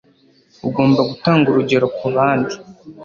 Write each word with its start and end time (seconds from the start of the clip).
Ugomba 0.67 0.99
gutanga 1.09 1.45
urugero 1.49 1.85
kubandi. 1.97 2.53